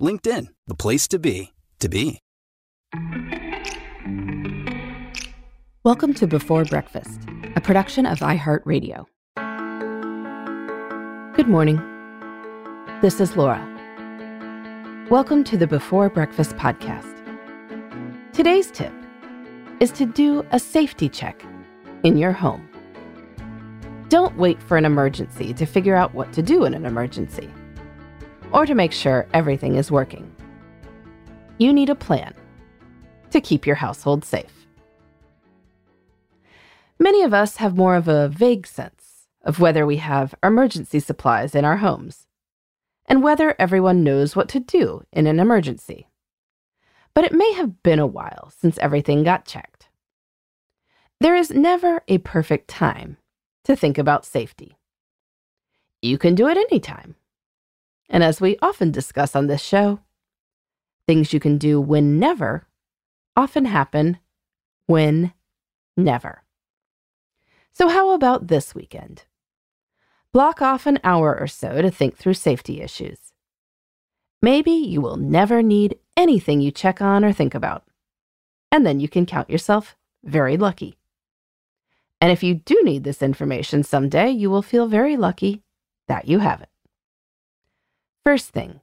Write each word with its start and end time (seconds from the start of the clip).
LinkedIn, 0.00 0.46
the 0.66 0.74
place 0.74 1.06
to 1.08 1.18
be, 1.18 1.52
to 1.78 1.88
be. 1.88 2.20
Welcome 5.84 6.14
to 6.14 6.26
Before 6.26 6.64
Breakfast, 6.64 7.20
a 7.54 7.60
production 7.60 8.06
of 8.06 8.20
iHeartRadio. 8.20 9.04
Good 11.36 11.48
morning. 11.48 11.76
This 13.02 13.20
is 13.20 13.36
Laura. 13.36 13.66
Welcome 15.10 15.44
to 15.44 15.58
the 15.58 15.66
Before 15.66 16.08
Breakfast 16.08 16.56
podcast. 16.56 17.14
Today's 18.32 18.70
tip 18.70 18.92
is 19.80 19.90
to 19.92 20.06
do 20.06 20.46
a 20.50 20.58
safety 20.58 21.10
check 21.10 21.44
in 22.04 22.16
your 22.16 22.32
home. 22.32 22.66
Don't 24.08 24.36
wait 24.38 24.62
for 24.62 24.78
an 24.78 24.86
emergency 24.86 25.52
to 25.52 25.66
figure 25.66 25.94
out 25.94 26.14
what 26.14 26.32
to 26.32 26.42
do 26.42 26.64
in 26.64 26.72
an 26.72 26.86
emergency 26.86 27.50
or 28.52 28.66
to 28.66 28.74
make 28.74 28.92
sure 28.92 29.28
everything 29.32 29.76
is 29.76 29.90
working. 29.90 30.30
You 31.58 31.72
need 31.72 31.90
a 31.90 31.94
plan 31.94 32.34
to 33.30 33.40
keep 33.40 33.66
your 33.66 33.76
household 33.76 34.24
safe. 34.24 34.66
Many 36.98 37.22
of 37.22 37.32
us 37.32 37.56
have 37.56 37.76
more 37.76 37.96
of 37.96 38.08
a 38.08 38.28
vague 38.28 38.66
sense 38.66 39.26
of 39.42 39.60
whether 39.60 39.86
we 39.86 39.96
have 39.96 40.34
emergency 40.42 41.00
supplies 41.00 41.54
in 41.54 41.64
our 41.64 41.78
homes 41.78 42.26
and 43.06 43.22
whether 43.22 43.56
everyone 43.58 44.04
knows 44.04 44.36
what 44.36 44.48
to 44.50 44.60
do 44.60 45.02
in 45.12 45.26
an 45.26 45.40
emergency. 45.40 46.08
But 47.14 47.24
it 47.24 47.32
may 47.32 47.52
have 47.54 47.82
been 47.82 47.98
a 47.98 48.06
while 48.06 48.52
since 48.56 48.78
everything 48.78 49.24
got 49.24 49.46
checked. 49.46 49.88
There 51.20 51.34
is 51.34 51.50
never 51.50 52.02
a 52.08 52.18
perfect 52.18 52.68
time 52.68 53.16
to 53.64 53.76
think 53.76 53.98
about 53.98 54.24
safety. 54.24 54.76
You 56.00 56.18
can 56.18 56.34
do 56.34 56.48
it 56.48 56.56
anytime. 56.56 57.16
And 58.10 58.24
as 58.24 58.40
we 58.40 58.58
often 58.60 58.90
discuss 58.90 59.36
on 59.36 59.46
this 59.46 59.62
show, 59.62 60.00
things 61.06 61.32
you 61.32 61.40
can 61.40 61.58
do 61.58 61.80
when 61.80 62.18
never 62.18 62.66
often 63.36 63.64
happen 63.64 64.18
when 64.86 65.32
never. 65.96 66.42
So, 67.72 67.88
how 67.88 68.10
about 68.10 68.48
this 68.48 68.74
weekend? 68.74 69.24
Block 70.32 70.60
off 70.60 70.86
an 70.86 70.98
hour 71.04 71.38
or 71.38 71.46
so 71.46 71.80
to 71.80 71.90
think 71.90 72.16
through 72.16 72.34
safety 72.34 72.80
issues. 72.80 73.32
Maybe 74.42 74.72
you 74.72 75.00
will 75.00 75.16
never 75.16 75.62
need 75.62 75.98
anything 76.16 76.60
you 76.60 76.70
check 76.70 77.00
on 77.00 77.24
or 77.24 77.32
think 77.32 77.54
about. 77.54 77.84
And 78.72 78.84
then 78.84 78.98
you 78.98 79.08
can 79.08 79.26
count 79.26 79.50
yourself 79.50 79.96
very 80.24 80.56
lucky. 80.56 80.96
And 82.20 82.32
if 82.32 82.42
you 82.42 82.54
do 82.54 82.80
need 82.82 83.04
this 83.04 83.22
information 83.22 83.82
someday, 83.82 84.30
you 84.30 84.50
will 84.50 84.62
feel 84.62 84.86
very 84.86 85.16
lucky 85.16 85.62
that 86.08 86.26
you 86.26 86.40
have 86.40 86.60
it. 86.62 86.69
First 88.30 88.50
thing, 88.50 88.78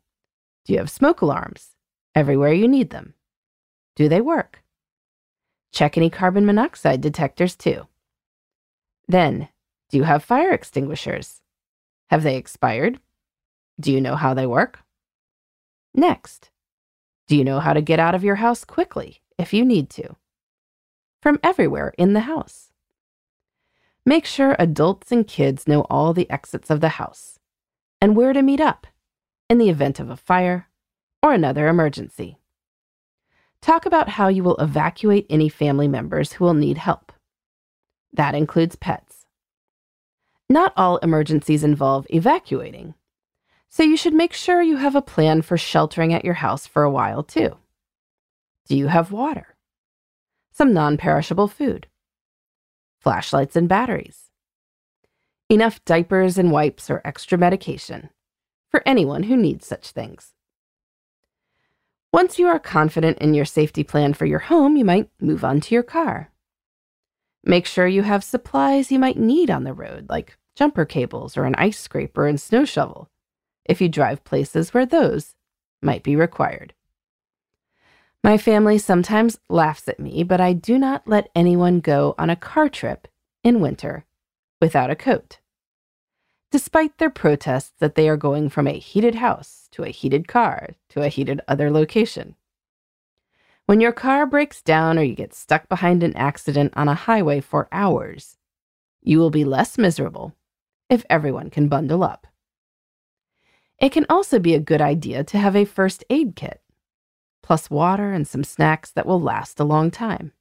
do 0.66 0.74
you 0.74 0.80
have 0.80 0.90
smoke 0.90 1.22
alarms 1.22 1.78
everywhere 2.14 2.52
you 2.52 2.68
need 2.68 2.90
them? 2.90 3.14
Do 3.96 4.10
they 4.10 4.20
work? 4.20 4.62
Check 5.72 5.98
any 5.98 6.10
carbon 6.10 6.46
monoxide 6.46 7.00
detectors 7.00 7.56
too. 7.56 7.88
Then, 9.08 9.48
do 9.90 9.96
you 9.96 10.04
have 10.04 10.22
fire 10.22 10.52
extinguishers? 10.52 11.42
Have 12.08 12.24
they 12.24 12.36
expired? 12.36 13.00
Do 13.80 13.94
you 13.94 14.02
know 14.02 14.18
how 14.18 14.34
they 14.34 14.46
work? 14.46 14.84
Next, 15.94 16.50
do 17.30 17.38
you 17.38 17.46
know 17.46 17.62
how 17.62 17.72
to 17.72 17.80
get 17.80 18.02
out 18.02 18.16
of 18.16 18.26
your 18.26 18.36
house 18.44 18.66
quickly 18.66 19.22
if 19.38 19.54
you 19.54 19.64
need 19.64 19.90
to? 19.92 20.18
From 21.22 21.40
everywhere 21.42 21.94
in 21.98 22.12
the 22.12 22.28
house. 22.28 22.74
Make 24.06 24.26
sure 24.26 24.58
adults 24.60 25.10
and 25.10 25.26
kids 25.26 25.70
know 25.70 25.84
all 25.90 26.12
the 26.12 26.30
exits 26.30 26.70
of 26.70 26.82
the 26.82 27.00
house 27.00 27.40
and 28.02 28.14
where 28.14 28.34
to 28.34 28.42
meet 28.42 28.60
up 28.60 28.88
in 29.50 29.58
the 29.58 29.70
event 29.70 30.00
of 30.00 30.10
a 30.10 30.18
fire 30.18 30.68
or 31.24 31.34
another 31.34 31.68
emergency. 31.68 32.38
Talk 33.62 33.86
about 33.86 34.10
how 34.10 34.28
you 34.28 34.44
will 34.44 34.58
evacuate 34.58 35.26
any 35.30 35.50
family 35.50 35.88
members 35.88 36.34
who 36.34 36.46
will 36.46 36.54
need 36.54 36.78
help. 36.78 37.12
That 38.14 38.36
includes 38.36 38.76
pets. 38.76 39.26
Not 40.50 40.74
all 40.78 40.98
emergencies 40.98 41.64
involve 41.64 42.08
evacuating, 42.10 42.94
so 43.70 43.84
you 43.84 43.98
should 43.98 44.14
make 44.14 44.34
sure 44.34 44.62
you 44.62 44.78
have 44.78 44.96
a 44.96 45.02
plan 45.02 45.42
for 45.42 45.58
sheltering 45.58 46.14
at 46.14 46.24
your 46.24 46.36
house 46.36 46.66
for 46.66 46.84
a 46.84 46.92
while 46.92 47.24
too. 47.24 47.58
Do 48.68 48.78
you 48.78 48.88
have 48.88 49.12
water? 49.12 49.56
Some 50.52 50.74
non 50.74 50.98
perishable 50.98 51.48
food? 51.48 51.88
Flashlights 53.00 53.56
and 53.56 53.68
batteries? 53.68 54.30
Enough 55.50 55.84
diapers 55.86 56.38
and 56.38 56.52
wipes 56.52 56.90
or 56.90 57.02
extra 57.06 57.38
medication 57.38 58.10
for 58.70 58.84
anyone 58.86 59.24
who 59.24 59.38
needs 59.38 59.66
such 59.66 59.92
things. 59.92 60.34
Once 62.14 62.40
you 62.40 62.48
are 62.48 62.60
confident 62.60 63.18
in 63.20 63.34
your 63.34 63.46
safety 63.46 63.84
plan 63.84 64.14
for 64.14 64.26
your 64.26 64.40
home, 64.40 64.78
you 64.78 64.86
might 64.86 65.10
move 65.20 65.44
on 65.44 65.60
to 65.60 65.76
your 65.76 65.84
car. 65.84 66.32
Make 67.44 67.66
sure 67.66 67.88
you 67.88 68.04
have 68.04 68.24
supplies 68.24 68.92
you 68.92 69.00
might 69.00 69.18
need 69.18 69.50
on 69.50 69.64
the 69.64 69.74
road, 69.74 70.10
like 70.10 70.38
jumper 70.56 70.86
cables 70.86 71.38
or 71.38 71.44
an 71.44 71.56
ice 71.56 71.80
scraper 71.80 72.26
and 72.26 72.40
snow 72.42 72.66
shovel, 72.66 73.10
if 73.66 73.80
you 73.80 73.90
drive 73.90 74.24
places 74.24 74.74
where 74.74 74.86
those 74.86 75.36
might 75.82 76.04
be 76.04 76.16
required. 76.16 76.74
My 78.24 78.38
family 78.38 78.78
sometimes 78.78 79.40
laughs 79.48 79.88
at 79.88 80.00
me, 80.00 80.24
but 80.24 80.42
I 80.42 80.54
do 80.54 80.78
not 80.78 81.08
let 81.08 81.30
anyone 81.36 81.80
go 81.80 82.16
on 82.18 82.30
a 82.30 82.36
car 82.36 82.68
trip 82.68 83.08
in 83.44 83.62
winter 83.62 84.06
without 84.60 84.90
a 84.90 84.96
coat. 84.96 85.40
Despite 86.50 86.98
their 86.98 87.10
protests 87.10 87.74
that 87.80 87.96
they 87.96 88.08
are 88.08 88.16
going 88.16 88.50
from 88.50 88.68
a 88.68 88.80
heated 88.80 89.16
house 89.16 89.68
to 89.72 89.84
a 89.84 89.90
heated 89.90 90.28
car 90.28 90.70
to 90.90 91.02
a 91.02 91.10
heated 91.10 91.42
other 91.48 91.70
location. 91.70 92.36
When 93.66 93.82
your 93.82 93.92
car 93.92 94.26
breaks 94.26 94.62
down 94.62 94.98
or 94.98 95.04
you 95.04 95.14
get 95.14 95.34
stuck 95.34 95.68
behind 95.68 96.04
an 96.04 96.16
accident 96.16 96.74
on 96.78 96.88
a 96.88 96.94
highway 96.94 97.42
for 97.42 97.68
hours, 97.72 98.38
you 99.02 99.20
will 99.20 99.30
be 99.30 99.44
less 99.44 99.78
miserable 99.78 100.36
if 100.90 101.06
everyone 101.10 101.50
can 101.50 101.68
bundle 101.68 102.02
up. 102.02 102.28
It 103.80 103.92
can 103.92 104.06
also 104.10 104.40
be 104.40 104.56
a 104.56 104.60
good 104.60 104.82
idea 104.82 105.26
to 105.26 105.38
have 105.38 105.56
a 105.56 105.66
first 105.66 106.06
aid 106.10 106.38
kit, 106.38 106.62
plus 107.44 107.70
water 107.70 108.14
and 108.14 108.26
some 108.26 108.46
snacks 108.46 108.90
that 108.92 109.06
will 109.06 109.22
last 109.22 109.60
a 109.60 109.66
long 109.66 109.92
time 109.92 110.32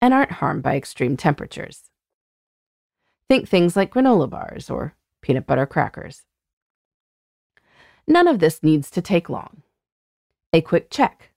and 0.00 0.14
aren't 0.14 0.32
harmed 0.32 0.62
by 0.62 0.76
extreme 0.76 1.16
temperatures. 1.16 1.90
Think 3.28 3.48
things 3.48 3.76
like 3.76 3.92
granola 3.92 4.28
bars 4.28 4.70
or 4.70 4.94
peanut 5.22 5.46
butter 5.46 5.66
crackers. 5.66 6.22
None 8.06 8.28
of 8.28 8.38
this 8.38 8.62
needs 8.62 8.90
to 8.90 9.02
take 9.02 9.28
long. 9.28 9.62
A 10.52 10.60
quick 10.60 10.90
check 10.90 11.30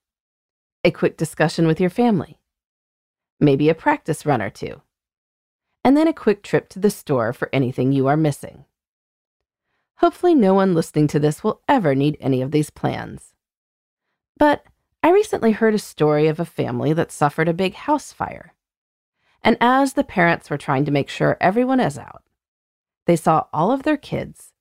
a 0.84 0.90
quick 0.90 1.16
discussion 1.16 1.66
with 1.66 1.80
your 1.80 1.90
family, 1.90 2.38
maybe 3.40 3.68
a 3.68 3.74
practice 3.74 4.26
run 4.26 4.42
or 4.42 4.50
two, 4.50 4.82
and 5.82 5.96
then 5.96 6.06
a 6.06 6.12
quick 6.12 6.42
trip 6.42 6.68
to 6.68 6.78
the 6.78 6.90
store 6.90 7.32
for 7.32 7.48
anything 7.52 7.90
you 7.90 8.06
are 8.06 8.16
missing. 8.16 8.66
Hopefully, 9.98 10.34
no 10.34 10.52
one 10.52 10.74
listening 10.74 11.06
to 11.08 11.18
this 11.18 11.42
will 11.42 11.62
ever 11.66 11.94
need 11.94 12.18
any 12.20 12.42
of 12.42 12.50
these 12.50 12.68
plans. 12.68 13.32
But 14.36 14.64
I 15.02 15.10
recently 15.10 15.52
heard 15.52 15.74
a 15.74 15.78
story 15.78 16.26
of 16.26 16.38
a 16.38 16.44
family 16.44 16.92
that 16.92 17.12
suffered 17.12 17.48
a 17.48 17.54
big 17.54 17.74
house 17.74 18.12
fire. 18.12 18.54
And 19.42 19.56
as 19.60 19.94
the 19.94 20.04
parents 20.04 20.50
were 20.50 20.58
trying 20.58 20.84
to 20.84 20.90
make 20.90 21.08
sure 21.08 21.38
everyone 21.40 21.80
is 21.80 21.96
out, 21.96 22.22
they 23.06 23.16
saw 23.16 23.44
all 23.52 23.70
of 23.70 23.82
their 23.82 23.96
kids 23.96 24.52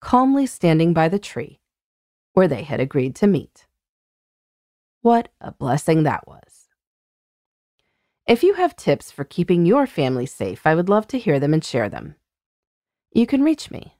calmly 0.00 0.46
standing 0.46 0.92
by 0.92 1.08
the 1.08 1.18
tree 1.18 1.60
where 2.32 2.48
they 2.48 2.62
had 2.62 2.80
agreed 2.80 3.14
to 3.16 3.26
meet. 3.26 3.66
What 5.02 5.28
a 5.40 5.52
blessing 5.52 6.04
that 6.04 6.28
was. 6.28 6.68
If 8.26 8.42
you 8.42 8.54
have 8.54 8.76
tips 8.76 9.10
for 9.10 9.24
keeping 9.24 9.64
your 9.64 9.86
family 9.86 10.26
safe, 10.26 10.66
I 10.66 10.74
would 10.74 10.88
love 10.88 11.06
to 11.08 11.18
hear 11.18 11.40
them 11.40 11.54
and 11.54 11.64
share 11.64 11.88
them. 11.88 12.16
You 13.12 13.26
can 13.26 13.42
reach 13.42 13.70
me 13.70 13.96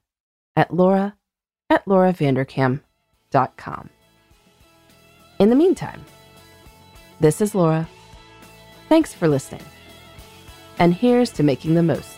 at 0.54 0.74
laura 0.74 1.16
at 1.70 1.84
lauravanderkam.com. 1.86 3.90
In 5.38 5.50
the 5.50 5.56
meantime, 5.56 6.04
this 7.20 7.40
is 7.40 7.54
Laura. 7.54 7.88
Thanks 8.88 9.14
for 9.14 9.28
listening. 9.28 9.64
And 10.78 10.94
here's 10.94 11.30
to 11.32 11.42
making 11.42 11.74
the 11.74 11.82
most 11.82 12.17